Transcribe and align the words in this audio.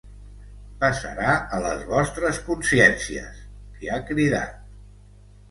Pesarà 0.83 1.35
a 1.57 1.59
les 1.65 1.83
vostres 1.91 2.41
consciències, 2.49 3.45
li 3.83 3.93
ha 3.93 4.01
cridat. 4.09 4.59